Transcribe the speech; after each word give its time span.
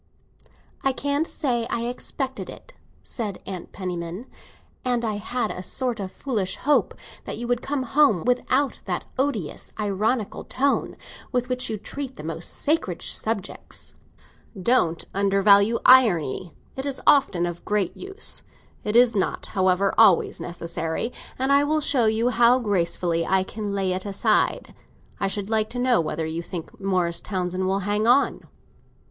"I 0.83 0.93
can't 0.93 1.27
say 1.27 1.67
I 1.69 1.81
expected 1.81 2.49
it," 2.49 2.73
said 3.03 3.39
Mrs. 3.45 3.71
Penniman. 3.71 4.25
"And 4.83 5.05
I 5.05 5.17
had 5.17 5.51
a 5.51 5.61
sort 5.61 5.99
of 5.99 6.11
foolish 6.11 6.55
hope 6.55 6.95
that 7.25 7.37
you 7.37 7.47
would 7.47 7.61
come 7.61 7.83
home 7.83 8.23
without 8.25 8.79
that 8.85 9.05
odious 9.19 9.71
ironical 9.79 10.43
tone 10.43 10.97
with 11.31 11.49
which 11.49 11.69
you 11.69 11.77
treat 11.77 12.15
the 12.15 12.23
most 12.23 12.49
sacred 12.51 13.03
subjects." 13.03 13.93
"Don't 14.59 15.05
undervalue 15.13 15.77
irony, 15.85 16.55
it 16.75 16.87
is 16.87 16.99
often 17.05 17.45
of 17.45 17.63
great 17.63 17.95
use. 17.95 18.41
It 18.83 18.95
is 18.95 19.15
not, 19.15 19.45
however, 19.53 19.93
always 19.99 20.39
necessary, 20.39 21.13
and 21.37 21.51
I 21.51 21.63
will 21.63 21.79
show 21.79 22.05
you 22.07 22.29
how 22.29 22.57
gracefully 22.57 23.23
I 23.23 23.43
can 23.43 23.75
lay 23.75 23.91
it 23.93 24.07
aside. 24.07 24.73
I 25.19 25.27
should 25.27 25.47
like 25.51 25.69
to 25.69 25.77
know 25.77 26.01
whether 26.01 26.25
you 26.25 26.41
think 26.41 26.79
Morris 26.81 27.21
Townsend 27.21 27.67
will 27.67 27.81
hang 27.81 28.07
on." 28.07 28.41